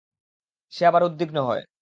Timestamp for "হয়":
1.47-1.63